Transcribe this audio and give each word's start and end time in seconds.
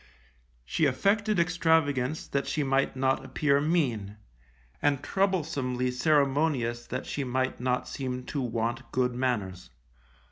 She 0.65 0.85
affected 0.87 1.37
extravagance 1.39 2.25
that 2.27 2.47
she 2.47 2.63
might 2.63 2.95
not 2.95 3.23
appear 3.23 3.61
mean, 3.61 4.17
and 4.81 5.03
troublesomely 5.03 5.91
ceremonious 5.91 6.87
that 6.87 7.05
she 7.05 7.23
might 7.23 7.59
not 7.61 7.87
seem 7.87 8.23
to 8.23 8.41
want 8.41 8.91
good 8.91 9.13
manners. 9.13 9.69